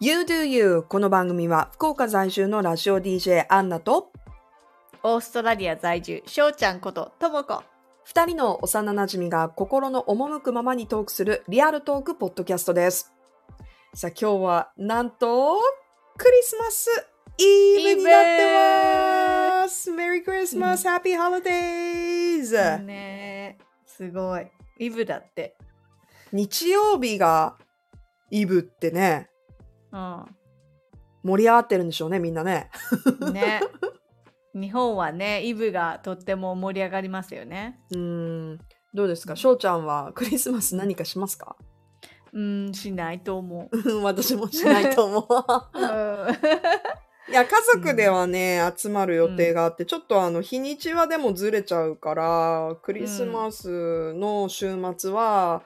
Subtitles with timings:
[0.00, 4.12] You Do You この番組は福岡在住のラジオ DJ アンナと
[5.02, 7.64] オーストラリア在住、しょうちゃんことともこ。
[8.04, 13.12] 二人の幼馴染が心の赴くままにトークするリアルトークポッドキャストです。
[13.92, 15.58] さあ今日はなんと
[16.16, 16.88] クリスマス
[17.36, 19.90] イブになってます。
[19.90, 24.46] メリークリスマス、ハッピーホリデーズ、ねえ、すごい。
[24.78, 25.56] イブだって。
[26.30, 27.56] 日曜日が
[28.30, 29.28] イブってね、
[29.92, 29.96] う
[31.24, 32.70] 盛り上がってるんでしょうね、みんなね。
[33.30, 33.32] ん。
[33.32, 33.60] ね。
[34.54, 37.80] 日本はね、イブがとっても盛り上がりますよね。
[37.90, 38.58] うーん。
[38.94, 39.36] どうですか？
[39.36, 41.56] 翔ちゃんはクリスマス何かしますか？
[42.32, 43.76] うん、しないと思う。
[43.76, 45.26] う ん私もしないと思う。
[45.78, 46.28] うん
[47.30, 55.62] いや、家族ではね、集まる予定があって、ちょっとあの、日にちはでもずれちゃうから、クリスマスの週末は、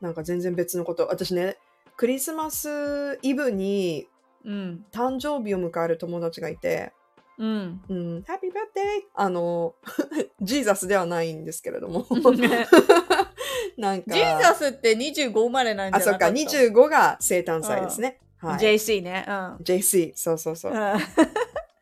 [0.00, 1.06] なんか全然別のこと。
[1.08, 1.58] 私ね、
[1.98, 4.06] クリスマスイブに
[4.44, 4.84] うん。
[4.92, 6.92] 誕生日を迎える友達がいて、
[7.38, 7.82] うん。
[7.88, 9.74] うん、ハッピーバースデーあの、
[10.40, 12.06] ジーザスではないんですけれども。
[13.76, 18.20] なんか、ジーザスって25生まれなんじあ、そっか、ゃなかった25が生誕祭ですね。
[18.38, 18.58] はい。
[18.58, 19.24] JC ね。
[19.26, 19.56] うん。
[19.64, 20.72] JC、そうそうそう。
[20.72, 20.78] うん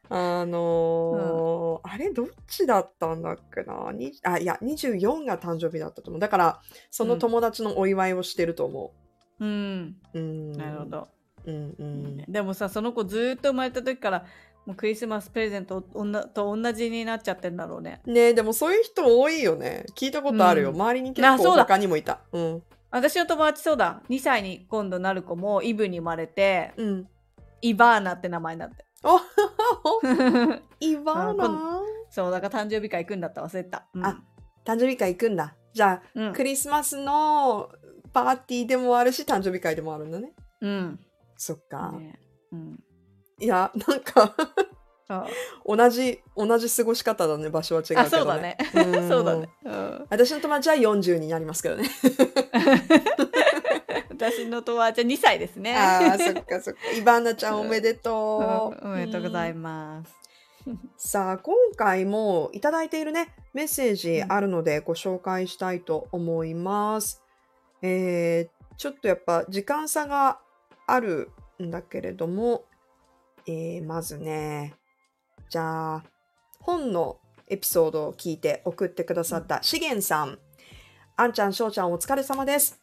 [0.09, 3.93] あのーあれどっちだったんだっけな？
[3.93, 6.21] にあ、いや、24が誕生日だったと思う。
[6.21, 9.06] だから、その友達のお祝いをしてると思う
[9.45, 9.97] ん。
[10.15, 10.19] う。
[10.19, 10.53] うん。
[10.53, 10.85] なるほ。
[10.87, 11.09] ど。
[11.47, 12.25] うんうん。
[12.29, 14.25] でもさその子ずーっと生まれた時から
[14.65, 19.87] もうクリスマスプレゼントと同じになっちゃってんだろうねねでもそういう人多いよね。
[19.95, 20.71] 聞いたことあるよ。
[20.71, 22.21] うん周りに結構他にもいた。
[22.33, 22.63] うん。
[22.91, 27.09] 私の友達そうだ2歳に今度なる子もイブに生まれてうん。
[27.63, 29.19] イバーナって名前になってお
[30.81, 34.23] イバーあナそうだから誕生日会行くんだった忘れてた、うん、あ
[34.65, 35.55] 誕生日会行くんだ。
[35.73, 37.71] じゃあ、うんクリスマスの
[38.17, 40.33] パーティーでもあるし、誕生日会でもあるんだね。
[40.63, 40.99] うん
[41.37, 41.93] そっか。
[41.93, 42.19] ね
[42.51, 42.83] うん
[43.39, 44.35] いや、なんか
[45.09, 45.27] あ
[45.67, 47.51] 同じ、同じ過ごし方だね。
[47.51, 48.07] 場所は違うけど、ね。
[48.07, 51.91] あそうだねうんそうだね、うん、私の友達は40になりますけどね。
[54.09, 56.81] 私の友達は2歳ですねああ、そっかそっか。
[56.97, 58.87] イバーナちゃんおめでとう。
[58.87, 60.15] うんおめでとうございまます、
[60.97, 61.09] す。
[61.11, 67.26] さあ、今回もいただいているね、メッセージあるのでご紹介したいと思います。
[67.83, 70.39] えー、ちょっとやっぱ時間差が
[70.87, 71.31] ある
[71.63, 72.65] んだけれども、
[73.47, 74.75] えー、まずね、
[75.49, 76.05] じゃあ、
[76.61, 80.39] 本のエピソードを聞いて送ってくださったしげんさん。
[81.17, 82.81] あんちゃん、しょうちゃんお疲れ様です。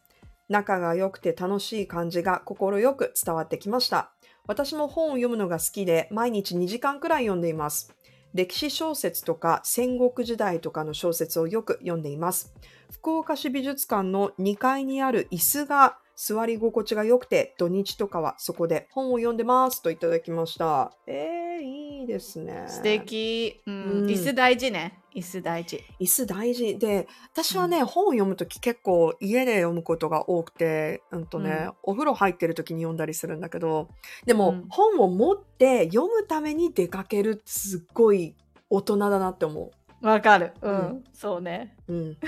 [0.48, 4.12] 仲が良くて楽しい感じが心よく伝わってきました。
[4.46, 7.94] 私も本を読むのが好きで毎日2時間くらい読んでいます。
[8.34, 12.52] 歴史小説とか戦国時代とかの小説をよく読んでいます。
[12.90, 20.92] 福岡市美術館の2階にある椅子が座り心地が良くて土日とかはそこで本を読んでますといただきました。
[21.06, 22.64] えー、いいですね。
[22.68, 23.74] 素敵、うん。
[23.74, 24.06] うん。
[24.06, 25.00] 椅子大事ね。
[25.14, 25.82] 椅子大事。
[26.00, 26.78] 椅子大事。
[26.78, 31.72] で私はね、本を読むとき結構家で読むことが多くて、うんとねうん。
[31.84, 33.88] お風呂入ってるときに読んだりするんだけど
[34.26, 34.66] でも、うん。
[34.68, 38.34] 本を持って読むために出かけるすっごい
[38.68, 39.70] 大人だなって思
[40.02, 40.52] わかる。
[40.60, 41.04] うん、うん。
[41.14, 41.76] そうね。
[41.88, 41.94] う。
[41.94, 42.18] うん、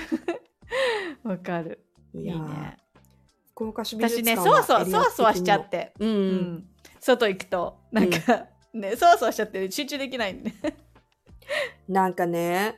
[1.23, 1.83] わかる。
[2.15, 2.77] いいね。
[3.51, 5.93] 福岡市美術館私ねそわそわそわそわしちゃっ的て。
[5.99, 6.35] うん、ううん。
[6.55, 8.47] ん、外行くとなんか、
[8.79, 10.51] ねそわそわしちゃって集中できないんで、
[11.87, 12.77] なんかね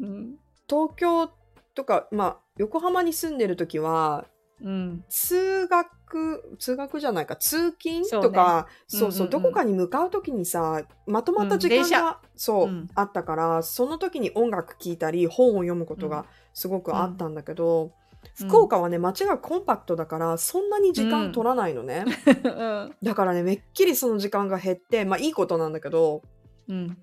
[0.00, 0.36] うん
[0.68, 1.30] 東京
[1.74, 4.26] とかまあ横浜に住んでるときは
[4.60, 9.42] うん、通学通学じゃないか通勤とかそう,、そううんうんうん。
[9.42, 12.88] どこかに向かう時にさまとまった時間が、そう、うん。
[12.94, 17.92] あったからその時に音楽聴いたり本を読むことがすごくあったんだけど、うん
[18.34, 22.94] 福岡はね街がコンパクトだからそんなに時間取らないのね、うん。
[23.02, 26.22] だからねめっきりその時間が減ってまあいいことなんだけど
[26.68, 26.96] うん、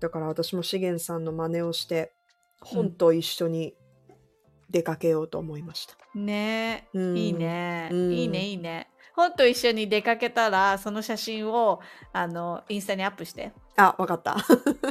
[0.00, 2.12] だから私も資源さんの真似をして
[2.60, 3.74] 本と一緒に
[4.68, 5.94] 出かけようと思いました。
[6.18, 6.88] ね。
[6.92, 7.16] え、うん。
[7.16, 8.12] いいね、うん。
[8.12, 8.88] いいねいいね。
[9.14, 11.80] 本と一緒に出かけたらその写真を
[12.12, 14.36] あのインスタにアップして、あわかった。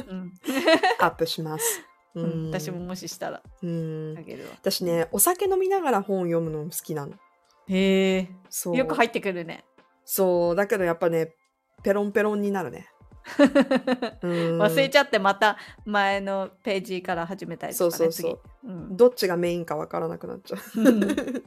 [0.08, 0.32] うん。
[0.98, 1.82] アップします。
[2.16, 4.16] ううん、私ももししたらうん。
[4.18, 4.50] あげるわ。
[4.58, 7.12] 私ねお酒飲みながら本読むの好きなの。
[7.68, 8.28] へえ。
[8.48, 8.76] そう。
[8.76, 9.64] よく入ってくるね。
[10.04, 10.56] そう。
[10.56, 11.34] だけどやっぱね
[11.82, 12.88] ペロンペロンになるね。
[14.22, 14.30] うん。
[14.58, 18.40] 忘れちゃってまた前のページから始めたりとかねそうそうそう。
[18.62, 18.72] 次。
[18.72, 18.96] うん。
[18.96, 20.60] どっちがメインかわからなくなっちゃう。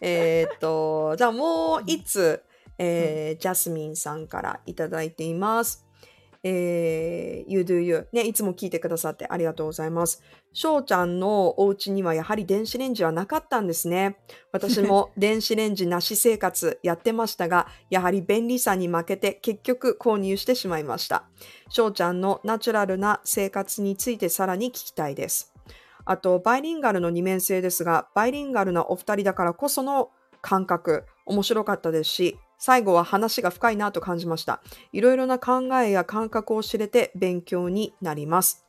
[0.00, 2.42] えーっとじゃあもういつ、
[2.78, 5.86] えージャスミンさんからいただいています
[6.44, 8.06] えー、You Do You。
[8.12, 10.22] ね、いつも聞いてくださってありがとうございます。
[10.52, 14.18] 翔ちゃんのお家にはやはり電子レンジはなかったんですね。
[14.52, 21.24] 私も 電子レンジなし生活やってましたが、やはり便利さに負けて結局購入してしまいました。
[21.70, 25.54] 翔ちゃんのナチュラルな生活についてさらに聞きたいです。
[26.04, 30.10] あと、バイリンガルの二面性ですが、バイリンガルなお二人だからこその
[30.42, 34.62] 感覚、面白かったですし、最後は話が深いなと感じました。
[34.90, 38.64] いろいろな考えや感覚を知れて勉強になります。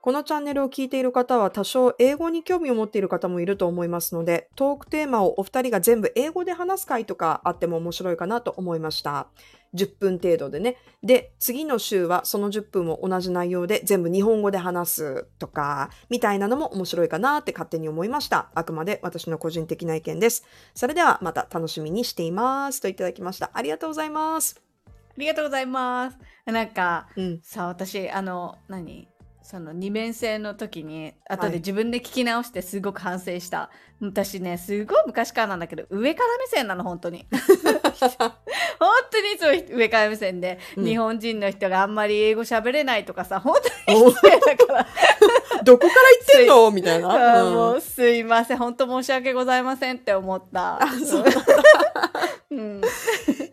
[0.00, 9.26] このチャンネルを聞いている方は多少英語に興味を持っている方もいると思いますので、トークテーマをお二人が全部英語で話す回とかあっても面白いかなと思いました。
[9.74, 10.76] 10分程度でね。
[11.02, 18.50] で、次の週はその10分を同じ内容で全部日本語で話すとか、みたいなのも面白いかなって勝手に思いました。
[18.54, 20.44] あくまで私の個人的な意見です。
[20.74, 22.80] それではまた楽しみにしています。
[22.80, 23.50] といただきました。
[23.52, 24.60] ありがとうございます。
[24.86, 26.18] ありがとうございます。
[26.46, 27.40] なんか、うん。
[27.42, 29.08] さ、私、あの、何？
[29.48, 33.70] その二面性の時に後はいで自分で聞き直してすごく反省した、
[34.00, 37.26] 私ねすごい昔からなんだけど上から目線なの本当に。
[38.78, 40.84] 本当にいつも上から目線で、うん。
[40.84, 43.56] 日本人の人があんまり英語喋れないとかさ本
[43.86, 44.86] 当にお失礼だから。
[45.64, 46.70] どこから言ってんの？
[46.70, 47.42] みたいな。
[47.42, 47.54] うん。
[47.54, 48.58] もうすいません。
[48.58, 50.82] 本当申し訳ございませんって思った。
[50.82, 51.24] あそう。
[52.50, 52.54] う。
[52.54, 52.80] ん、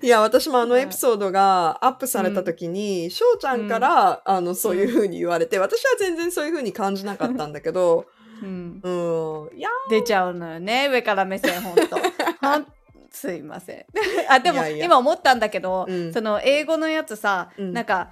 [0.01, 0.81] いや、私もあのうん。
[0.81, 8.05] エピソードがアップされた時に、翔、ちゃんから、あの、そういう風に言われて、私は全然そういう風に感じなかったんだけど、
[8.41, 9.57] うん、うん。
[9.57, 11.97] いや、出ちゃうのよね上から目線本当
[13.11, 13.85] すいません。
[14.29, 16.13] あでも今思ったんだけど、うん。
[16.13, 17.73] その英語のやつさ、うん。
[17.73, 18.11] なんか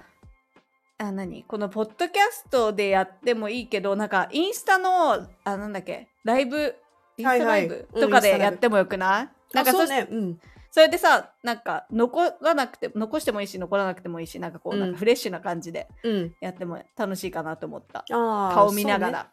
[0.96, 1.44] あ何？
[1.44, 5.12] このポッドキャストでやってもいいけどなんかインスタの
[5.44, 6.08] あなんだっけ？
[6.24, 6.74] ライブ？
[7.18, 10.08] インスタライブはいはいうんとかでやってもよくない、なんかそうね。
[10.10, 10.40] うん。
[10.70, 14.92] それでさなんか残らなくて残してもいいし残らなくてもいいしなんかこう、うんなん。
[14.92, 16.34] かフレッシュな感じでうん。
[16.40, 18.04] やっても楽しいかなと思った。
[18.08, 19.30] 顔見ながら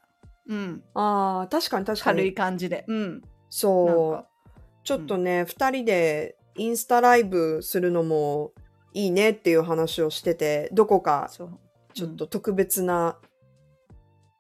[0.52, 2.34] うんああ、確かに確か軽いに。
[2.34, 4.28] 感じでうんそうか。
[4.84, 8.52] ちょっとね、二、人でインスタライブするのも
[8.94, 11.30] いいねっていう話をしてて、どこか
[11.94, 13.18] ちょっと特別な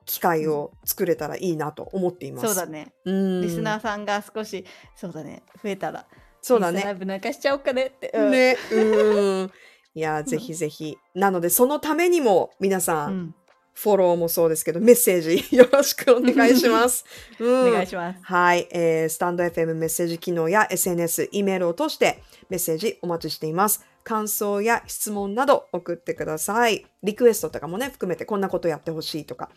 [0.05, 2.47] 機会を作れたらいいなと思っています。
[2.47, 3.41] そうだねうん。
[3.41, 4.65] リスナーさんが少し
[4.95, 6.07] そうだね増えたら
[6.41, 6.81] そうだね。
[6.81, 8.57] ライブなんかしちゃおうかねって、うんね。
[8.71, 9.51] うん。
[9.93, 10.97] いや、ぜひぜひ。
[11.13, 13.35] なので、そのためにも皆さ、うんん
[13.73, 17.06] フォローもそうですけど、メッセージ よろしくお願いします。
[17.39, 23.85] うん、お願いしますはい、えースタンド FM メッセージ機能や SNS、E メールを通してメッセージお待ちしています。
[24.03, 26.85] 感想や質問など送ってください。
[27.03, 29.50] リクエストとかもね、含めてこんなことやってほしいとか。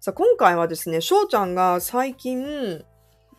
[0.00, 2.84] さあ今回はですね、翔ちゃんが最近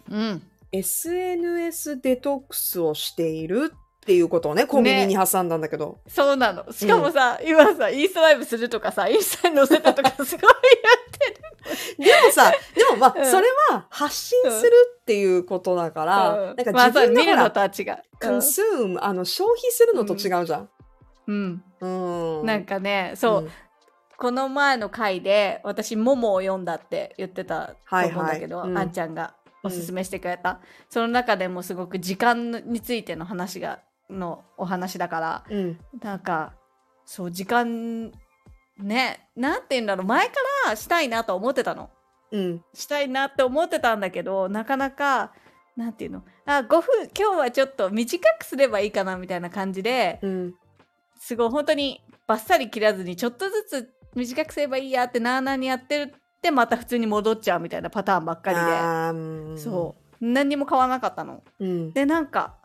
[0.10, 0.42] うん
[0.72, 3.74] SNS デトックスをしている
[4.08, 6.00] っていうことをね、コンビニに挟んだんだけど。
[6.08, 6.72] そうなの。
[6.72, 10.54] しかもさ、今さインスタライブするとかさインスタに載せたとかすごい
[11.98, 13.26] でもさ、でもまあ、うん。
[13.26, 14.72] それは発信する
[15.02, 20.70] っていうことだから、やってる、なんかまあ自分がほらそう見るのとは違う、コンスーム、あの、消費するのと違うじゃん。
[21.28, 21.88] うん、う
[22.44, 22.46] ん。
[22.46, 23.50] なんかねそう、ん。
[24.16, 28.72] この前の回で私「モモ」を読んだって言ってたと思うんだけど、はいはい。
[28.72, 28.78] うん。
[28.78, 29.34] あんちゃんが
[29.64, 35.80] おすすめしてくれた、その中でもすごく時間についての話がのお話だからうん。
[36.02, 36.54] なんか
[37.06, 38.12] そう時間
[38.78, 40.34] ねなんて言うんだろう前か
[40.68, 41.90] らしたいなと思ってたの
[42.32, 42.64] うん。
[42.74, 45.34] したいなって思ってたんだけどなかなか
[45.76, 46.24] なんていうの？
[46.46, 50.54] あ5分今日はちょっと短くすればいいかなみたいな感じでうん。
[51.20, 61.44] すごい本当にバッサリ切らずにちょっとずつ短くすればいいやってなあなあにやってるってまた普通に戻っちゃうみたいなパターンばっかりでそう何にも変わらなかったの。
[61.60, 61.66] う。
[61.66, 61.94] うん。
[61.94, 62.58] でなんか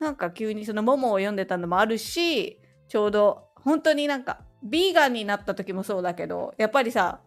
[0.00, 7.20] なんか急にその「モモ」を読んでたのもあるしちょうど本当になんかビーガンになった時もそうだけどやっぱりさ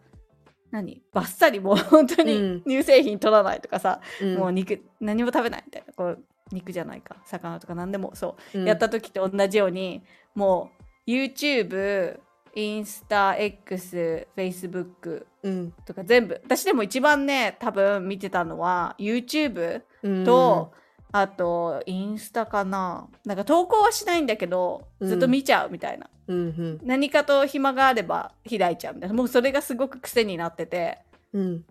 [0.70, 2.28] 何バッサリもう本当うん。
[2.28, 4.34] に乳製品取らないとかさ、うん。
[4.36, 8.66] もう肉何も食べないみたいなこう肉じゃないか魚とか何でもそううん。
[8.66, 10.02] やった時と同じように、
[10.34, 10.70] も
[11.06, 12.18] う YouTube
[12.56, 15.72] インスタ X Facebook うん。
[15.86, 20.24] とか全部私でも一番ね多分見てたのは YouTube うん。
[20.24, 20.72] と、
[21.16, 23.06] あとインスタかな。
[23.24, 25.08] なんか投稿はしないんだけどうん。
[25.08, 26.80] ずっと見ちゃうみたいな、うんうん。
[26.82, 30.98] 何かと暇があれば開いちゃうみたいなもうそれがすごく癖になってて。
[31.32, 31.64] うん。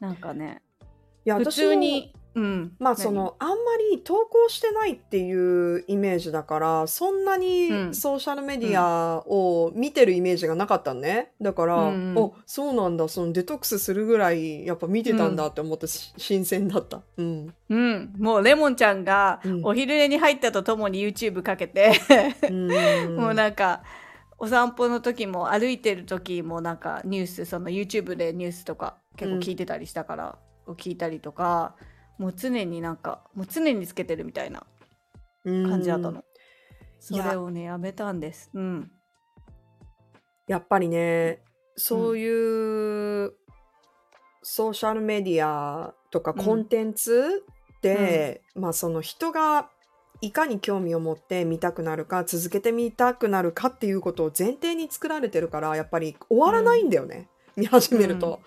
[0.00, 0.62] なんかね。
[1.24, 2.60] いや普通にうん。
[2.60, 3.54] 何まあそのあんま
[3.90, 7.94] り投稿してないっていうイメージだからそんなにうん。
[7.94, 11.32] ソーシャルメディアを見てるイメージがなかったのね。
[11.40, 12.18] だから、うんうん。
[12.18, 13.08] おそうなんだ。
[13.08, 17.02] そのデトックスするぐらいやっぱ見てたんだって思ってし新鮮だった。
[17.16, 17.54] うん。
[17.68, 18.12] うん。
[18.18, 19.60] もうレモンちゃんがうん。
[19.64, 21.92] お昼寝に入ったとともに YouTube かけて、
[22.48, 23.16] うん。
[23.16, 23.82] もうなんか
[24.38, 31.76] お散歩の時も歩いてる時もなんかニュースその YouTube でニュースとか結構聞いてたりしたから、聞いたりとか
[32.22, 34.64] もう常になんかもう常につけてるみたいな
[35.44, 36.22] 感じだったの、
[37.00, 38.48] それをねやめたんです。
[38.54, 38.92] うん。
[40.46, 41.42] やっぱりね
[41.74, 43.32] そういう
[44.40, 46.44] ソーシャルメディアとかうん。
[46.44, 47.42] コンテンツ
[47.80, 49.68] で、まあその人が
[50.20, 58.38] いかに興味を持って見たくなるか続けてみたくなるかっていうことを前提に作られてるからやっぱり終わらないんだよね、 見始めると。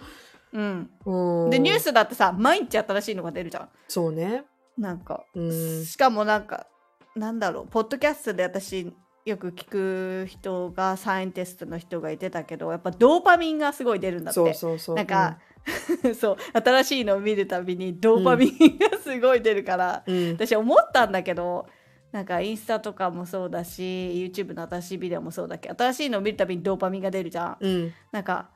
[0.54, 3.70] うん、うんでニュースだってさ毎日新しいのが出るじゃん。
[3.88, 4.44] そうね。
[4.78, 5.86] なんかうん。
[5.86, 6.68] しかもなんか
[7.16, 8.94] なんだろうポッドキャストで私
[9.25, 14.36] よく聞く人がサイエンティストの人が言ってたけどやっぱドーパミンがすごい出るんだって。
[14.36, 14.96] そうそうそう。
[14.96, 15.40] なんか、
[16.20, 20.32] そう新しいのを見るたびにドーパミンがすごい出るから、うん、うん。
[20.34, 21.68] 私思ったんだけど
[22.12, 27.58] なんかインスタとかもそうだし YouTube の新しいビデオもそうだけど新しいのを見るたびにドーパミンが出るじゃん。
[27.60, 27.94] うん。
[28.12, 28.52] なんか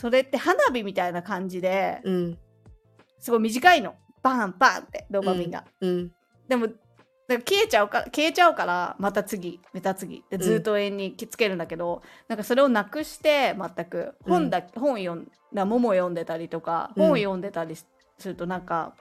[0.00, 2.38] それって花火みたいな感じでうん。
[3.18, 3.96] すごい短いの。
[4.22, 5.64] バンバンってドーパミンが。
[5.82, 6.12] うん。
[6.48, 6.78] でもだか
[7.28, 10.24] ら消えちゃうから消えちゃうからまた次また次。
[10.30, 14.14] でずっと永遠につけるんだけど、なんかそれをなくして全く。
[14.26, 17.08] 本だ、本読んだもも読んでたりとかうん。
[17.08, 17.86] 本読んでたりす
[18.24, 18.94] るとなんか、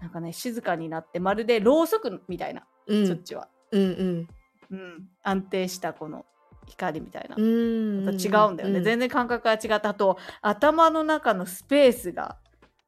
[0.00, 3.06] なんかね静かになってまるでろうそくみたいな、うん。
[3.08, 4.28] そっちは、うんうん。
[4.70, 6.24] うん、安定したこの
[6.70, 8.04] 光みたいな、うん。
[8.06, 12.36] また違うんだよね、全然感覚が違ったあと頭の中のスペースが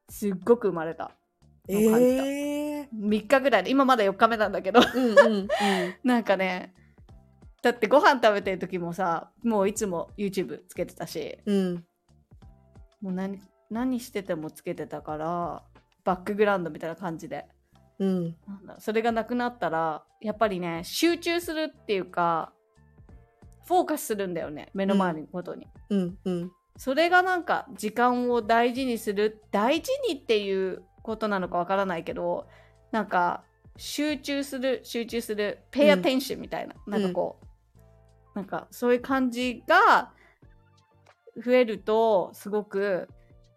[0.09, 1.11] すっごく生まれた。
[1.67, 2.89] えー。
[2.91, 4.81] 3日ぐらいで今まだ4日目なんだけど。
[4.81, 5.47] うんうんうん。
[6.03, 6.73] なんかね
[7.61, 11.37] だってご飯食べてる時もさもういつも YouTube つけてたし。
[11.45, 11.75] うん。
[13.01, 15.63] もう何何しててもつけてたから
[16.03, 17.45] バックグラウンドみたいな感じで。
[17.99, 18.35] うん。
[18.47, 22.51] なんだそれがなくなったらやっぱりね集中するっていうか
[23.65, 32.47] フォーカスするんだよね目の前のことに、うんうんそれがなんか時間を大事にする大事にっていうことなのかわからないけど
[32.91, 33.43] なんか
[33.77, 40.11] 集中する集中する pay うん attention みたいな、なんかこうなんかそういう感じが
[41.43, 43.07] 増えるとすごく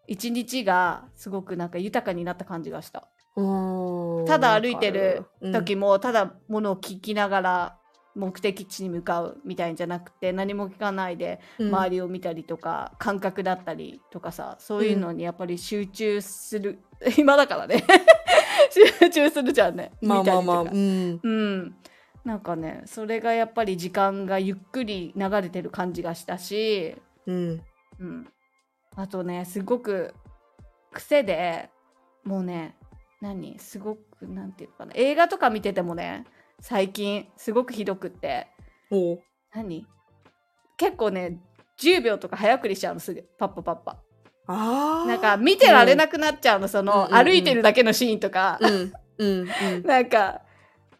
[0.06, 3.08] 一日がすごくなんか豊かになった感じがした。
[3.36, 5.52] うんただ歩いてるうん。
[5.52, 7.78] 時もただものを聞きながら
[8.16, 16.78] 目的地に向かうみたいんじゃなくて何も聞かないで周りを見たりとか、感覚だったりとかさそういうのにやっぱり集中する、
[17.10, 17.84] 暇だからね。
[19.00, 19.92] 集中するじゃんね。
[20.00, 21.76] まあまあまあ、うん、うん。
[22.24, 26.96] なんかねそれがやっぱり時間がゆっくり流れてる感じがしたし、
[27.26, 27.62] うん、
[28.00, 28.28] うん、
[28.96, 30.12] あとねすごく
[30.92, 31.70] 癖で
[32.24, 32.74] もうね
[33.20, 33.58] 何？
[33.60, 34.92] すごくなんていうのかな。
[34.96, 36.24] 映画とか見ててもね
[36.60, 38.48] 最近すごくひどくって。
[38.90, 39.20] おう。
[39.54, 39.86] 何？
[40.76, 41.40] 結構ね
[41.80, 43.24] 10秒とか早送りしちゃうのすぐ。
[43.38, 44.02] パッパパッパ。
[44.46, 45.08] あー。
[45.08, 47.24] なんか見てられなくなっちゃうのその、うんうんうん。
[47.24, 49.82] 歩いてるだけのシーンとか、うんうんうん。
[49.86, 50.42] なんか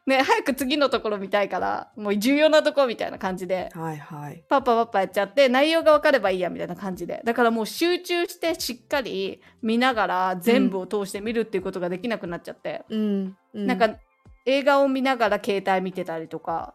[0.07, 3.71] ね早く次のところ見たいからもう重要なところみたいな感じで。
[3.73, 4.45] はいはい。
[4.49, 7.23] パッパパッパやっちゃって内容が分かればいいやみたいな感じで。
[7.25, 13.97] だからもう集中してしっかり見ながら全部を通して見るっていうことができなくなっちゃって、うん、うなんか
[14.47, 16.75] 映画を見ながら携帯見てたりとか。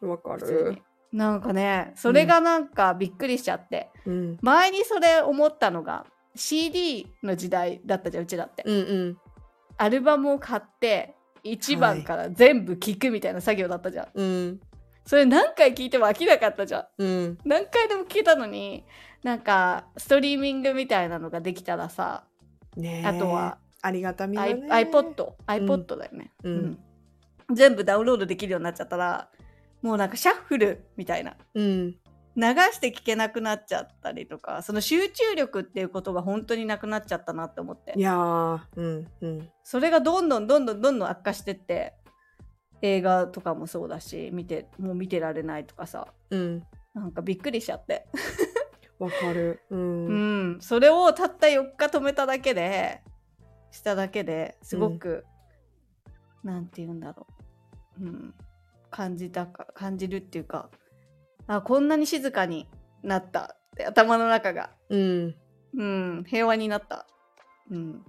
[0.00, 0.72] わかる。
[0.72, 0.82] に。
[1.18, 4.38] なんかねそれがなんかびっくりしちゃって、うん。
[4.42, 8.78] 前にそれ思ったのが CD の時代だったじゃんうちだって、うんう
[9.10, 9.18] ん。
[9.76, 14.60] アルバムを買って1番から全部聴くみたいな作業だったじゃん、うん。
[15.04, 17.02] それ何回聴いても飽きなかったじゃん。
[17.02, 17.38] うん。
[17.44, 18.84] 何回でも聞けたのに
[19.24, 22.24] なんかストリーミングみたいなのができたらさ、
[22.76, 23.06] ねえ。
[23.06, 24.66] あとはありがたみだね。
[24.68, 26.78] iPod iPod だよね、うん。
[27.52, 29.28] 全部ダウンロードできるようになっちゃったら
[29.82, 31.36] もうなんかシャッフルみたいな。
[31.54, 31.96] うん。
[32.36, 37.92] 流して聞けなくなっちゃったりとかその集中力っていうことが本当になくなっちゃったなって思って。
[37.96, 39.48] いやーうんうん。
[39.64, 41.94] それがどんどんどんどんどんどん悪化してって
[42.82, 46.62] 映画とかもそうだし見てもう見てられないとかさうん
[46.94, 48.06] なんかびっくりしちゃって
[48.98, 53.00] わかるううんん、それをたった4日止めただけで
[53.70, 55.24] しただけですごく、
[56.42, 57.26] なんて言うんだろ
[58.00, 58.34] う、うん、
[58.90, 60.70] 感じたか感じるっていうか
[61.46, 62.68] あこんなに静かに
[63.02, 63.56] なった。
[63.74, 64.70] って頭の中が。
[64.88, 65.34] うん。
[65.76, 66.24] うん。
[66.26, 67.06] 平和になった、
[67.70, 68.04] うん、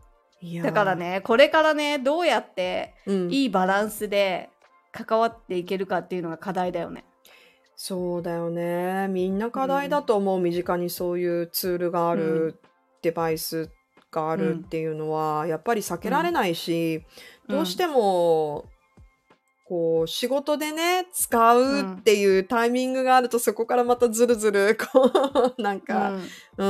[0.63, 0.95] だから。
[0.95, 3.31] ねこれからねどうやってうん。
[3.31, 4.49] いいバランスで
[4.91, 7.05] 関わっていけるかっていうのが課題だよね。
[7.75, 9.07] そうだよね。
[9.07, 10.39] みんな課題だと思う。
[10.39, 12.59] 身近にそういうツールがある、
[13.01, 13.71] デバイス
[14.11, 17.03] があるっていうのは、やっぱり避けられないし、
[17.47, 18.65] どうしても、
[19.65, 25.11] こう、仕事でね、使うっていうタイミングがあると、そこからまたずるずる、 こ
[25.57, 26.11] う、なんか、
[26.57, 26.67] うん、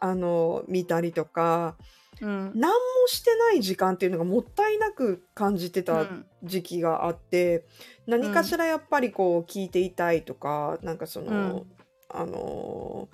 [0.00, 2.52] あの、見たりとか、うんうん。
[2.54, 6.26] 何もしてない時間っていうのがもったいなく感じてたうん。
[6.42, 7.64] 時期があって、
[8.06, 11.72] 何かしらやっぱりこう聞いていたいとか、なんかその、うん。
[12.12, 13.08] あの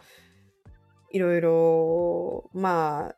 [1.12, 3.16] いろいろまあ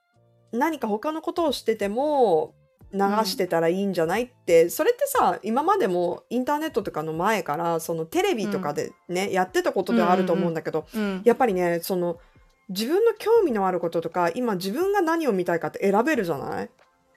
[0.52, 2.54] 何か他のことをしてても
[2.92, 12.18] 流してたらいいんじゃないって、それってさ今までもインターネットとかの前からそのテレビとかでね、やってたことではあると思うんだけど、うんやっぱりねその
[12.70, 16.70] 自分の興味のあることとか今自分が何を見たいかって選べるじゃない、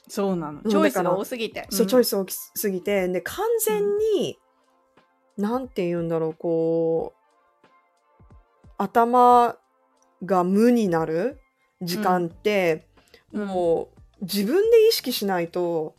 [0.07, 0.61] そうなの。
[0.63, 1.67] うんチョイスが多すぎて。
[1.69, 4.38] そうチョイスス大きすぎてで完全に、
[5.38, 7.67] なんて言うんだろうこう
[8.77, 9.55] 頭
[10.25, 11.39] が無になる
[11.81, 12.90] 時間って、うん
[13.33, 13.89] も
[14.21, 15.95] う自分で意識しないと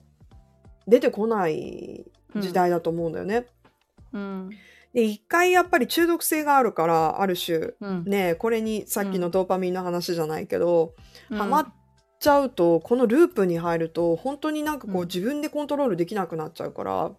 [0.87, 2.05] 出てこない
[2.37, 3.47] 時代だと思うんだよね。
[4.13, 4.51] うん。
[4.93, 8.05] で一回やっぱり中毒性があるからある種うん。
[8.05, 10.95] ねこれにさっきのドーパミンの話じゃないけど、
[11.31, 11.39] うん。
[11.39, 11.73] ハマっ
[12.21, 15.07] ちゃうとこのループに入ると本当になんかこう、うん。
[15.07, 17.11] 自分でコントロールできなくなっちゃうから。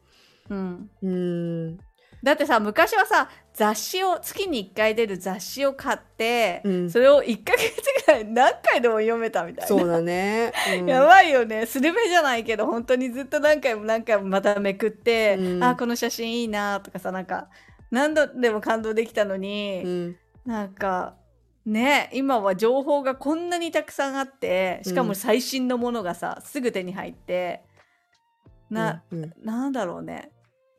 [0.50, 0.89] うん。
[1.01, 1.79] うーん
[2.24, 6.89] だってさ昔はさ雑誌を月に1回出る雑誌を買って、うん。
[6.89, 7.75] それを1ヶ月
[8.08, 9.68] ぐらい何回でも読めたみたいな。
[9.68, 10.53] そうだね。
[10.80, 10.88] うん。
[10.89, 11.65] やばいよね。
[11.65, 15.63] スルメじゃないけど本当にずっと何回も何回もまためくって、うん。
[15.63, 17.50] あこの写真いいなとかさなんか
[17.92, 20.18] 何度でも感動できたのに、うん。
[20.46, 21.15] なんか
[21.65, 25.15] ね今は情報がこんなにたくさんあってしかもうん。
[25.15, 27.63] 最新のものがさ、すぐ手に入って
[28.72, 29.34] な、ん。
[29.44, 30.32] なんだろうね、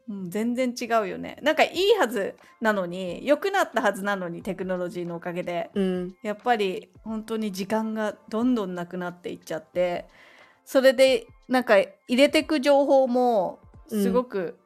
[0.08, 1.38] うん、全然違うよね。
[1.42, 5.70] なんかいいはずなのに良くなったはずなのにテクノロジーのおかげで。
[5.74, 6.14] うん。
[6.22, 10.06] やっぱり本当に時間がどんどんなくなっていっちゃって。
[10.64, 14.58] それでなんか入れてく情報もすごく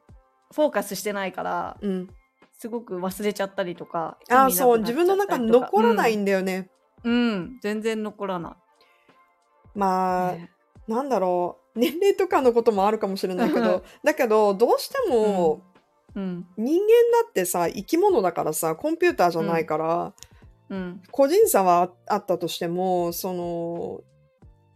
[0.53, 2.09] フォーカスしてないから、うん。
[2.57, 6.69] すごく忘れちゃったりとかあそう自分の中に残らないんだよね。
[7.05, 7.59] うん、うん。
[7.61, 8.57] 全然残らな
[9.73, 10.51] まあ、い、ね
[10.89, 11.79] なんだろう。
[11.79, 13.63] 年齢とかのこともあるかもしれないけうん。
[13.63, 15.61] どだけどどうしても、
[16.15, 16.47] うん。
[16.57, 16.87] 人間
[17.23, 20.13] だってさ生き物だからさコンピューターじゃないから、
[20.69, 21.01] うん。
[21.11, 24.01] 個人差はあったとしてもその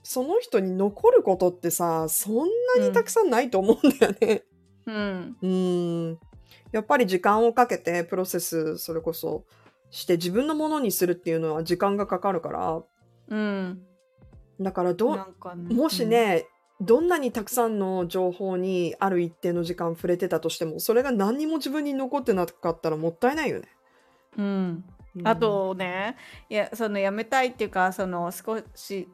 [0.04, 2.48] その人に残ることってさそん
[2.78, 4.44] なにたくさんないと思うんだよね。
[4.86, 5.38] うん。
[5.42, 6.20] うん。
[6.72, 9.46] やっぱり時間をかけてプロセスそれこそ
[9.90, 12.84] して自分のものにするっていうのは時間がかかるから。
[13.30, 13.84] うん
[14.60, 16.46] だからどなんかねもしね、
[16.82, 23.68] どんなにたくさんの情報にある一定の時間触れてたとしてもそれが何にも自分に残ってなかったらもったいないよね。
[24.38, 24.84] うん、
[25.16, 25.28] うん。
[25.28, 26.18] あとね
[26.50, 29.08] いやそのやめたいっていうかその少し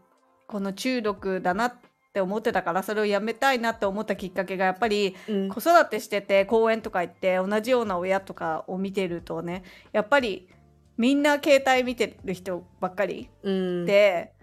[0.48, 1.74] この中毒だなっ
[2.14, 5.50] て思ってたからそれをやめたいなって思ったきっかけがやっぱりうん。
[5.50, 10.50] 子育てしてて公園とか行って同じような親とかを見てるとねやっぱり
[10.98, 13.86] みんな携帯見てる人ばっかりうん。
[13.86, 14.34] で、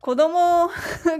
[0.00, 0.68] 子供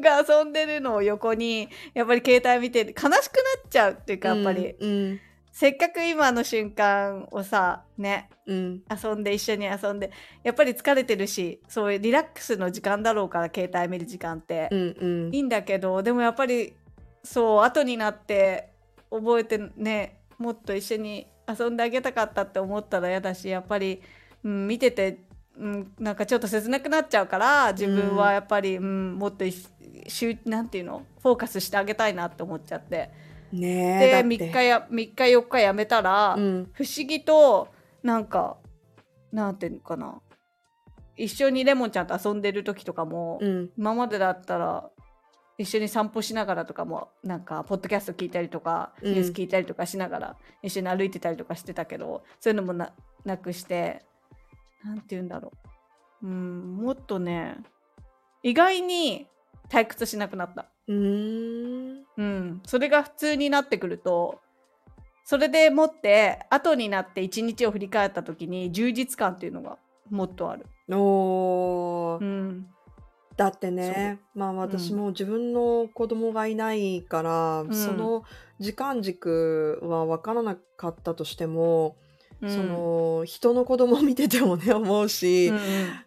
[0.01, 3.21] が遊んでるのを横にやっぱり携帯見て悲しくなっ
[3.69, 5.21] ちゃうっていうかやっぱり、うん。
[5.51, 8.83] せっかく今の瞬間をさねうん。
[8.91, 10.13] 遊んで一緒に遊んで
[10.45, 15.35] やっぱり疲れてるしそういうリラックスの時間だろうから携帯見る時間って、うんうん。
[15.35, 16.75] いいんだけどでもやっぱり
[17.25, 18.71] そう後になって
[19.11, 24.03] 覚えてねもっと一緒に遊んであげたかったって思ったら嫌だしやっぱり、
[24.45, 25.19] うん、見てて、
[25.61, 31.03] うん、なんかちょっと切なくなっちゃうから自分はやっぱり、うんもっといしゅなんていうの？
[31.21, 33.11] フォーカスしてあげたいなって思っちゃって。
[33.53, 34.29] でねえだって。
[34.29, 36.71] 3日や3日4日やめたら、うん。
[36.73, 37.69] 不思議と
[38.03, 38.57] なんか
[39.33, 40.21] なんていうのかな？
[41.17, 43.71] 一緒にレモンちゃんと遊んでる時とかも、うん。
[43.77, 44.89] 今までだったら
[45.59, 49.15] 一緒に散歩しながらとかもなんかポッドキャスト聞いたりとか、うん。
[49.15, 52.93] ニュース聞いたりとかしながら一緒に歩いてたりとかしてたけどそういうのもな
[53.25, 54.05] なくして
[54.85, 55.53] なんて言うんだろ
[56.23, 56.27] う。
[56.27, 57.57] うんもっとね
[58.43, 59.27] 意外に
[59.69, 60.71] 退屈しなくなった。
[60.89, 62.05] うーん。
[62.17, 64.41] うん、それが普通になってくると
[65.25, 69.79] それでもって後になって一日を振り返った時に充実感っていうのが
[70.11, 70.67] もっとある。
[70.91, 72.25] おー。
[72.25, 72.67] うん。
[73.37, 77.75] だってねまあ私も自分の子供がいないから、ん。
[77.75, 78.25] その
[78.59, 81.97] 時間軸は分からなかったとしても
[82.43, 82.51] うん。
[82.51, 85.59] その人の子供見ててもね 思うし、うん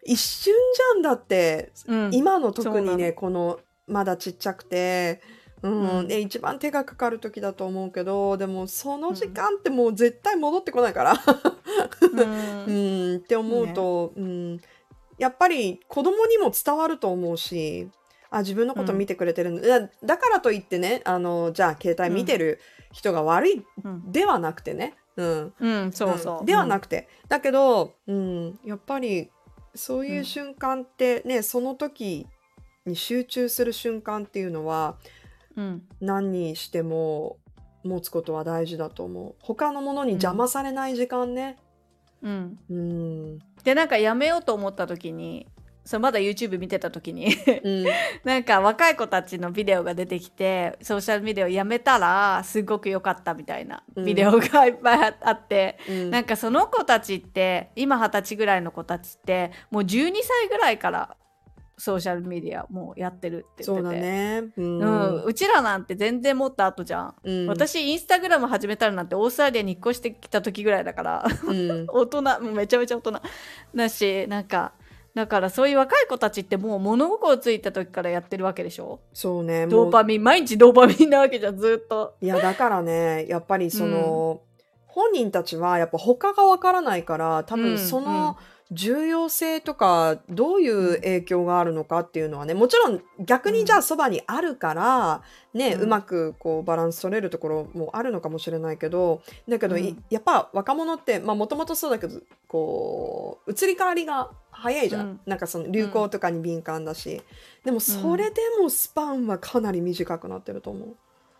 [0.03, 2.05] 一瞬じゃんだってうん。
[2.05, 5.21] うん今の特にねこのまだちっちゃくて、
[5.61, 5.99] うん。
[5.99, 6.07] うん。
[6.07, 11.13] で一番手がかかる時だと思うけどでもその時間ってもう絶対戻ってこないから、
[12.01, 12.63] うん。
[13.11, 14.59] うん、って思うと、うん、
[15.17, 17.89] やっぱり子供にも伝わると思うし
[18.29, 22.59] あ自分のこと見てくれてるんだ,だ、だからといってねあのじゃあ携帯見てる
[22.91, 24.11] 人が悪いうん。
[24.11, 26.45] ではなくてね、うん、うんそうそう、うん。
[26.45, 29.29] ではなくて、だけど、うん、やっぱり
[29.75, 32.27] そういう瞬間ってね、その時
[32.85, 34.97] に集中する瞬間っていうのは
[35.55, 35.83] うん。
[35.99, 37.37] 何にしても
[37.83, 39.35] 持つことは大事だと思う。
[39.41, 41.57] 他のものに邪魔されない時間ね。
[42.21, 43.39] うん、うん。
[43.63, 45.47] でなんかやめようと思った時に
[45.83, 47.35] それまだ YouTube 見てた時に。
[47.63, 47.85] うん。
[48.23, 54.05] なんか若い子たちのビデオが出てきてソーシャルメディアをやめたらすごく良かったみたいなうん。
[54.05, 56.11] ビデオがいっぱいあって、うん。
[56.11, 61.15] なんかその子たちって今二十歳ぐらいの子たちってもう12歳ぐらいから
[61.81, 63.95] ソーシャルメディアもうやってるって言ってて。
[63.95, 64.43] だね。
[64.55, 67.47] ううんん、うちらなんて全然もっと後じゃん、うん。
[67.47, 71.25] 私インスタグラム始めたのなんてオーストラリアに引っ越してきた時ぐらいだから。
[71.43, 71.85] うん。
[71.89, 73.21] 大人もうめちゃめちゃ大人。
[73.73, 74.73] だしなんか
[75.13, 78.99] だからそういう若い子たちってもう物心ついた時からやってるわけでしょ？
[79.13, 82.15] そうねドーパミン毎日ドーパミンなわけじゃんずっと。
[82.21, 84.41] いやだからねやっぱりその、
[84.87, 88.37] 本人たちはやっぱ他がわからないから多うん分その
[88.71, 95.21] 重要性とかどういう影響があるのかっていうのはねもちろん逆にじゃあそばにあるから
[95.53, 95.81] ね、うん。
[95.81, 100.03] うまくこうバランス取れるところもあるのかもしれないけどだけど、いうん。
[100.09, 105.19] やっぱ若者ってもともとそうだけどこう移り変わりが早いじゃん、うん。
[105.25, 107.21] なんかその流行とかに敏感だし、
[107.65, 110.95] でもそれでもスパンはかなり短くなってると思う。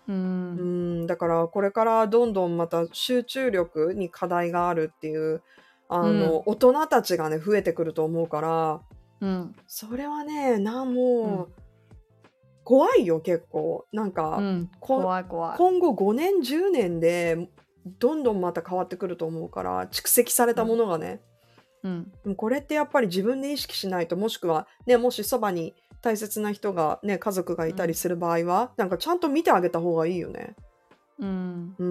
[0.10, 5.42] ううんん、だからこれからどんどんまた集中力に課題があるっていう
[5.94, 8.82] あの、大人たちがね増えてくると思うから
[9.20, 9.56] うん。
[9.68, 11.62] それはねなもう、
[12.64, 13.86] 怖いよ結構。
[13.92, 14.42] なんか、
[14.80, 15.58] 怖い怖い。
[15.58, 17.50] 今後5年10年で
[18.00, 21.22] どんどんまた変わってくると思うから蓄積されたものがね、
[21.84, 22.36] うん。
[22.38, 30.56] これってやっぱり自分で意識しないともしくはねもしそばに大切な人がね家族がいたりする場合は、なんかちゃんと見てあげた方がいいよね。
[31.20, 31.76] うん。
[31.78, 31.86] う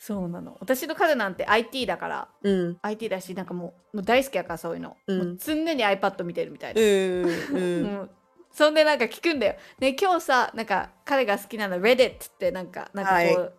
[0.00, 2.78] そうなの私の彼なんて IT だからうん。
[2.80, 8.10] IT だしなんかもうもう大好きやからそういうの、うんもう常に iPad 見てるみたいな、うん。
[8.50, 9.56] そんでなんか聞くんだよ。
[9.78, 13.52] ね今日さなんか彼が好きなの Reddit ってなんかなんかこう、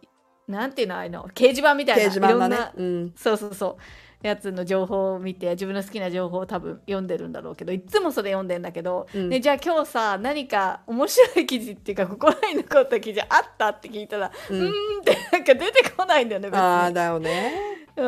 [0.48, 2.74] なんていうのあの掲示板みたいなねいろんな。
[2.76, 3.14] うん。
[3.16, 3.78] そうそうそう
[4.22, 14.72] やつの情報を見て自分の好きな情報を多分読んでるんだろうけどいつもそれ読んでんだけど、うんね、じゃあ今日さ何か面白い記事っていうか心に残った記事あったって聞いたらううんーんっ
[15.04, 17.54] てなんか出てこないんだよね別にああ、だよね。
[17.98, 18.06] うん、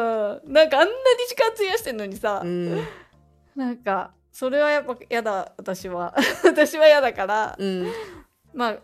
[0.54, 0.92] なんかあんなに
[1.28, 2.84] 時間費やしてんのにさ、うん。
[3.56, 7.92] なんかそれはやっぱ嫌だ私は 私は嫌だから、うん。
[8.54, 8.78] まあ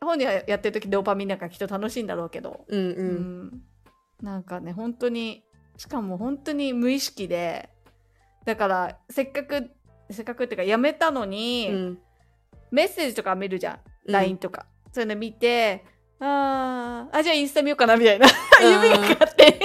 [0.00, 2.80] 本人はやってる時ドーパミンなんかきっと楽しいんだろうけど、うん。
[2.80, 2.82] う。
[2.82, 3.62] うんん
[4.22, 5.44] なんかね本当に
[5.76, 7.68] しかも本当に無意識で
[8.44, 9.70] だからせっかく
[10.10, 11.98] せっかくっていうかやめたのに、うん。
[12.70, 14.66] メッセージとか見るじゃん、うん LINE とか。
[14.92, 15.84] そういうの見て
[16.20, 18.26] あーあじゃあインスタ見ようかなみたいな。
[18.28, 18.30] ん。
[18.84, 19.56] 指が勝手に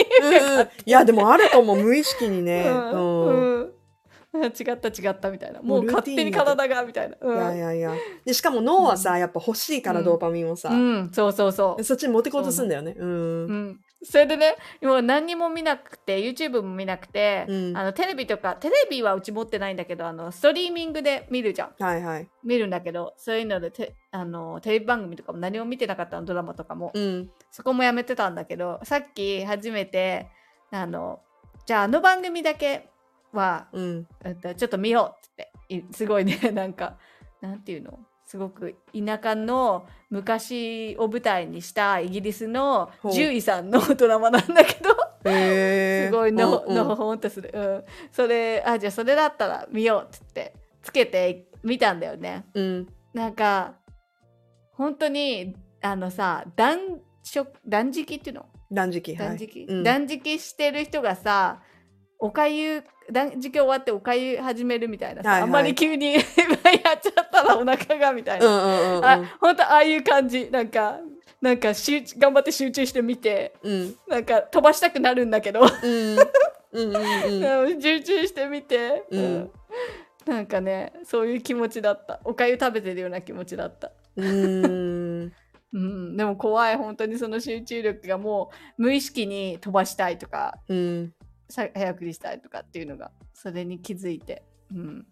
[0.86, 2.66] いや、でもあると思う、無意識にね。
[2.94, 3.72] うん。
[4.34, 5.62] 違った違ったみたいな。
[5.62, 7.36] もう勝手に体がみたいな、うん。
[7.36, 7.94] いやいやいや。
[8.26, 10.06] で、しかも脳はさ、やっぱ欲しいから、うん。
[10.06, 10.70] ドーパミンをさ。
[10.70, 11.84] うん、そうそうそう。
[11.84, 12.96] そっちに持ってこうとすんだよね。
[12.98, 13.10] うん。
[13.10, 13.14] う。
[13.54, 22.30] ん、 それでねもう何にも見なくて YouTube も見なくて、うんあのテレビとかテレビはうち持ってないんだけどあのストリーミングで見るじゃんはいはい。
[22.44, 27.32] 見るんだけどそういうのでてあのテレビ番組とかも何も見てなかったのドラマとかも、うん。
[27.52, 30.28] そこもやめてたんだけどさっき初めて
[30.72, 31.22] あの
[31.66, 32.90] じゃああの番組だけ
[33.32, 34.08] はうん。
[34.26, 36.98] えっとちょっと見ようって言っていすごいねなんか
[37.40, 38.00] なんていうの？
[38.32, 44.92] すごく田舎の昔を舞台にしたイギリスの獣医さんのドラマなんだけど。
[45.22, 46.76] すごいの、うんうん。
[46.78, 52.46] のほほんとする、うん、それあじゃあそれだったら見ようっつってつけて見たんだよね。
[52.54, 52.88] うん。
[53.14, 53.74] なんか
[54.72, 58.46] 本当にあのさ断食断食っていうの？
[58.72, 59.14] 断食。
[59.14, 59.28] はい。
[59.28, 59.84] 断食、うん。
[59.84, 61.60] 断食してる人がさ
[62.18, 65.50] おかゆ断食終わっておかゆ始めるみたいなさ、はいはい。
[65.50, 70.50] あんまり急に やっちゃったらお腹がみたいな、うんうんうんあ本当ああいう感じ。
[70.52, 71.00] なんか
[71.42, 73.72] なんか集中頑張って集中してみてうん。
[73.72, 73.96] うん。
[74.08, 75.68] なんか飛ばしたくなるんだけど。
[76.72, 79.52] 集中してみて、うん。
[80.26, 82.22] なんかねそういう気持ちだった。
[82.24, 85.34] おかゆ食べてるような気持ちだった、うーん。
[85.74, 86.76] うん、でも怖い。
[86.76, 90.58] 本当にその集中力がもう無意識に飛ばしたいとか。
[90.68, 91.14] うん。
[91.52, 95.06] さ早送りしたいとかっていうのがそれに気づいて、うん、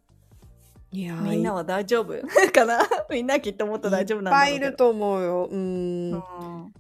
[0.92, 2.14] いやーみんなは大丈夫？
[2.52, 2.80] かな？
[3.12, 5.48] みんなきっともっと大丈夫なんだろうけどいっぱいいると思うよ。
[5.52, 6.12] うん。
[6.14, 6.74] うん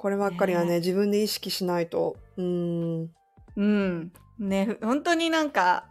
[0.00, 2.16] こればっかりはねね自分で意識しないと。
[2.36, 3.10] うん。
[3.56, 4.12] うん。
[4.38, 5.86] ね、本当になんか、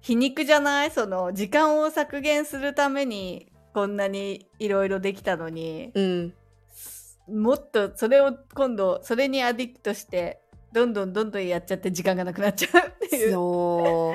[0.00, 0.90] 皮肉じゃない？
[0.90, 6.34] その、時間を削減するために、こんなにいろいろできたのに、うん。
[7.28, 10.40] もっとそれを今度、それにアディクトして、
[10.76, 13.32] どんどんどんどんやっちゃって時間がなくなっちゃうっていう。
[13.32, 14.12] そ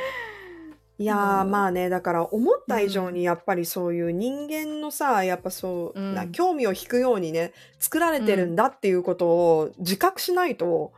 [0.99, 1.01] う。
[1.01, 10.93] いやー、 うんまあねだから思った以上にやっぱりそういう人間のさやっぱそう、うんな興味を引くようにね作られてるんだっていうことを自覚しないと、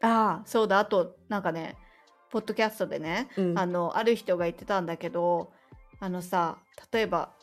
[0.00, 0.78] ああ、そうだ。
[0.78, 1.76] あと、なんかね、
[2.30, 5.52] ポッドキャストでね、うんあの、ある人が言ってたんだけど、
[6.00, 6.56] あのさ、
[6.90, 7.34] 例えば、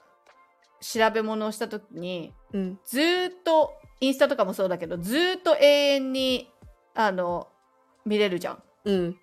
[0.80, 6.50] 調べ物をした時に、うんずーっとインスタとかもそうだけどずーっと永遠に
[6.96, 7.48] あの
[8.06, 8.64] 見れるじゃん。
[8.86, 9.16] うん、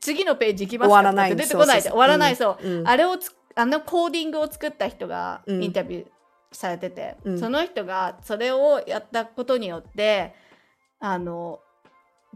[0.00, 0.94] 次のページ行きますか？
[0.94, 1.34] 終わらない。
[1.34, 5.64] 出てこないじゃん終わらない、そう、うん、あれをつあのコーディングを作った人がうん。
[5.64, 6.06] インタビュー
[6.52, 7.38] されてて、うん。
[7.38, 10.34] その人がそれをやったことによって
[11.00, 11.60] あの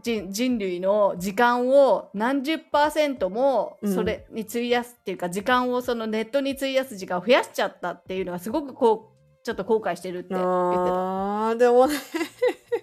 [0.01, 3.93] 人人類の時間を何十パーセントもうん。
[3.93, 11.55] それに費やすっていうか、時間をそのネットに費やす時間を増やしちゃったっていうのはすごくこうちょっと後悔してるって言ってた。
[11.55, 11.95] でもね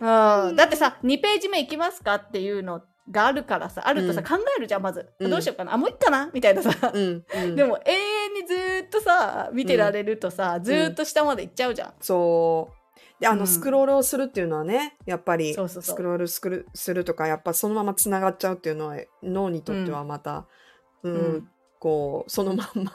[0.00, 0.56] うん。
[0.56, 4.26] だってさ2ページ目いきますかっていうのがあるからさあるとさ、うん。
[4.26, 5.30] 考えるじゃんまず、うん。
[5.30, 5.74] どうしようかな。
[5.74, 6.30] あもういっかな？
[6.32, 13.20] みたいなさ、でも永遠にずーっとさ見てられるとさ、ずーっと下まで行っちゃうじゃん、そう。
[13.20, 13.46] であの、うん。
[13.46, 20.46] スクロールをするっていうのはねやっぱりスクロールするするとかやっぱそのままつながっちゃうっていうのは脳にとってはまた、
[21.02, 21.12] うん。
[21.12, 21.48] うん
[21.80, 22.92] こうそのまんま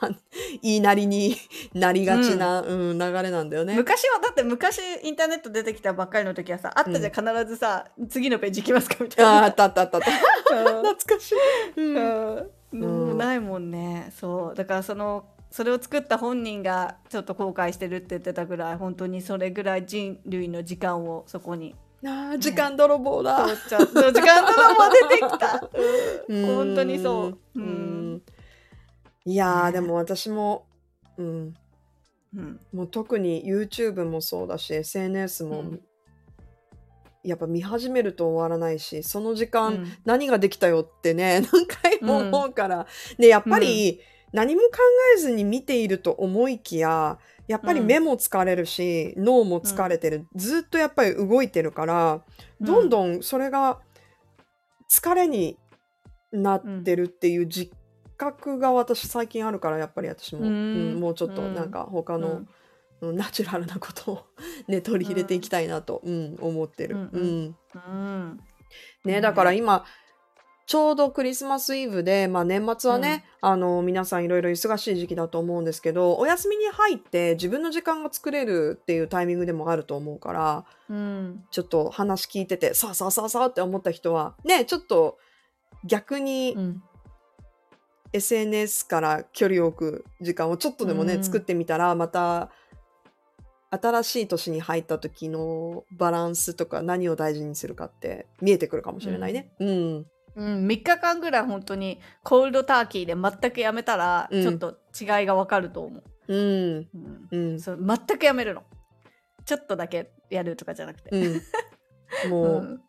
[0.61, 1.35] 言いなりに
[1.73, 3.75] なりがちな、うん流れなんだよね。
[3.75, 9.39] 昔はだって昔インターネット出てきたばっかりの時はさあったじゃん、必ずさ次のページ行きますかみたいな。
[9.39, 9.97] あーあったあったあった。
[9.97, 10.55] あった。
[10.55, 10.83] うん。
[10.85, 11.35] 懐かしい。
[11.77, 11.95] うん。
[12.73, 12.79] うん。
[12.79, 13.17] もううん。
[13.17, 14.13] ないもんね。
[14.15, 14.55] そう。
[14.55, 21.73] だからそのそれを作った本人がちょっと後悔してるって言ってたぐらい本当にそれぐらい人類の時間をそこに。
[22.03, 23.47] あー時間泥棒だ。
[23.47, 25.69] 通っちゃうそう時間とかも出てきた、
[26.29, 26.37] うん。
[26.37, 27.84] うん本当にそう、ううんん
[29.25, 29.71] いやーね。
[29.73, 30.65] でも私も、
[31.17, 31.53] うん、
[32.35, 32.59] うん。
[32.73, 35.81] もう特に YouTube もそうだし SNS も、うん。
[37.23, 39.93] やっぱ見始めると終わらないしその時間、うん。
[40.05, 43.99] 何ができたよってね 何回も思うから、でやっぱり
[44.31, 44.67] 何も考
[45.15, 52.23] えずに見ていると思いきややっぱり目も疲れるし、脳も疲れてる、ずっとやっぱり動いてるから
[52.59, 53.79] どんどんそれが
[54.91, 55.57] 疲れに
[56.31, 57.71] なってるっていう実
[58.17, 60.47] 覚が私最近あるからやっぱり私も、うん。
[60.47, 60.49] う
[60.95, 61.55] んもうちょっとうん。
[61.55, 62.35] なんか他の、うん。
[62.37, 62.45] うん
[63.01, 64.25] ナチュラルなことを、
[64.67, 66.37] ね、取り入れていきたいなと、うん。
[66.39, 66.95] 思ってる。
[66.95, 67.45] うんううん。
[67.45, 67.55] ん。
[67.75, 68.39] うん。
[69.03, 69.85] ね、だから今
[70.65, 81.45] ちょうどクリスマスイブで、まあ、年末はね、あの皆さんいろいろ忙しい時期だと思うんですけどお休みに入って自分の時間が作れるっていうタイミングでもあると思うからうん。
[81.51, 85.19] ちょっと話聞いててさあさあさあさあって思った人はねちょっと
[85.85, 86.83] 逆にうん
[88.15, 92.49] SNS から距離を置く時間をちょっとでもね、うん作ってみたらまた
[93.71, 99.51] 新しい年に入った時のバランスとか何を大事にするかって見えてくるかもしれないね。
[99.59, 100.05] うん。
[100.35, 106.87] うん、3日間ぐらい本当にコールドターキーで全くやめたらうんちょっと違いがわかると思う、うん。
[106.93, 107.59] うんうん。
[107.59, 108.63] そう全くやめるの
[109.45, 112.29] ちょっとだけやるとかじゃなくて、うん。
[112.29, 112.81] もう、うん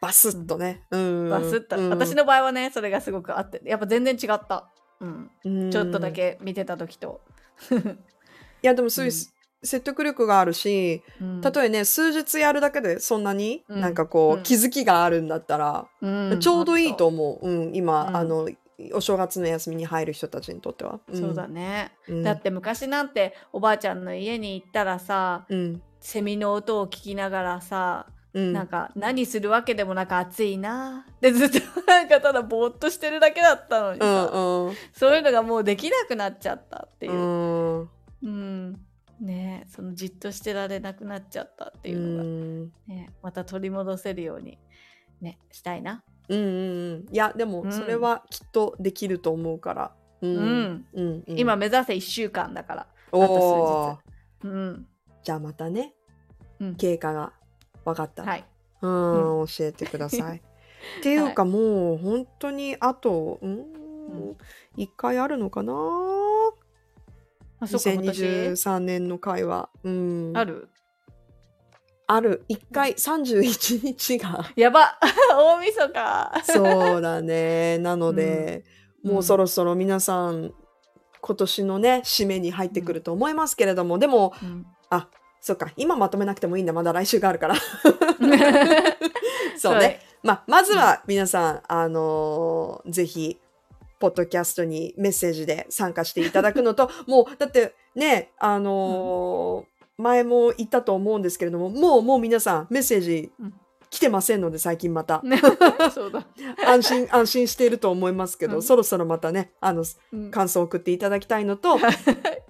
[0.00, 0.82] バスッとね。
[0.90, 1.30] うん。
[1.30, 6.12] バスッと、うん私の場合はねそれがすごくあってやっぱ全然違った、うん、うんちょっとだ。
[6.12, 7.20] け見てた時と、
[8.62, 9.34] いや、でもそういううん。
[9.66, 11.40] 説得力があるし、うん。
[11.40, 13.80] たとえね、数日やるだけでそんなにうん。
[13.80, 14.42] なんかこう、うん。
[14.42, 16.40] 気づきがあるんだったら、うん。
[16.40, 17.48] ちょうどいいと思う。
[17.48, 17.74] うん。
[17.74, 18.16] 今、うん。
[18.16, 18.48] あの、
[18.92, 21.00] お正月の休みに入る人たちにとっては。
[21.10, 21.16] ん。
[21.16, 22.22] そうだね、うん。
[22.22, 25.82] だって昔なんておばあちゃんの家に行ったらさうん。
[26.00, 28.52] セミの音を聞きながらさ、うん。
[28.52, 34.74] なんか何するわけでもなく暑いなでずっと なんかただぼーっとしてるだけだったのにうさ、んうん。
[34.92, 37.90] そういうのがもうできなくなっちゃったっていうう、ん。
[38.24, 38.80] うん
[39.20, 44.58] ねえそのじっとしてられなくなっちゃったってういうのが、んね、また取り戻せるように、
[45.20, 46.02] ね、したいな。
[46.28, 46.42] うんう
[46.96, 47.06] ん。
[47.12, 49.92] いや、でもう、んそれはきっとできると思うから。
[50.20, 50.26] う。
[50.26, 51.24] うんんうん。
[51.28, 52.86] うん今、目指せ1週間だから。
[53.12, 53.98] おあー
[54.42, 54.86] うん
[55.22, 55.94] じゃあまたね、
[56.60, 57.32] うん経過が
[57.84, 58.24] 分かった。
[58.24, 58.44] ら、はい、
[58.82, 60.38] うん、教えてください。
[61.00, 64.36] っていうか、もう本当にあと、うんん、
[64.76, 65.72] 一回あるのかな？
[67.60, 69.70] あそうか私？2023年の会話。
[69.82, 70.32] うん。
[70.34, 70.68] ある？
[72.06, 72.44] ある。
[72.48, 74.50] 1回31日が。
[74.56, 74.98] やば。
[75.32, 76.42] 大晦日。
[76.44, 77.78] そうだね。
[77.78, 78.64] なので、
[79.04, 79.12] うん。
[79.12, 80.52] もうそろそろ皆さん、
[81.20, 84.66] 今年のね、締めに入ってくると思いますけれども、でも、うん
[85.44, 86.72] そっか、今まとめなくてもいいんだ。
[86.72, 87.56] まだ来週があるから。
[89.58, 90.00] そうね。
[90.22, 93.38] まあ、まずは皆さん、あのーぜひ、
[94.00, 103.54] ポッドキャストにメッセージで参加していただくのと、 もう、だってね、あのー前も言ったと思うんですけれども、もう、もう皆さん、メッセージうん
[103.94, 105.22] 来てませんので、最近また。
[105.94, 106.26] そうだ、
[106.66, 111.78] 安心、安心していると思いますけど、うんそろそろまたね、あの、うん感想を送っていただきたいのと、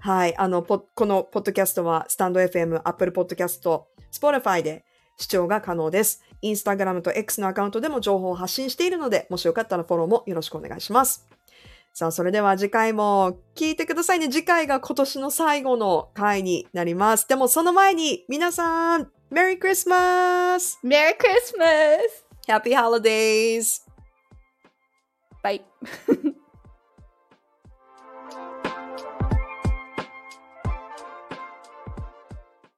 [0.00, 4.86] はい、あの、ポこのポッドキャストは、スタンド FM、Apple Podcast、Spotify で
[5.18, 6.22] 視聴が可能です。
[6.40, 11.26] インスタグラムと X のアカウントでも情報を発信しているので、もしよかったらフォローもよろしくお願いします。
[11.92, 14.28] さあ、それでは次回も聞いてくださいね。
[14.28, 17.28] 次回が今年の最後の回になります。
[17.28, 20.78] でもその前に、皆さん、Merry Christmas!
[20.84, 22.22] Merry Christmas!
[22.46, 23.82] Happy Holidays!
[25.42, 25.64] バイ